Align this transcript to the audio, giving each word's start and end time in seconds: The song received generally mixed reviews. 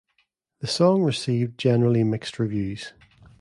The 0.61 0.67
song 0.67 1.03
received 1.03 1.59
generally 1.59 2.03
mixed 2.03 2.39
reviews. 2.39 2.93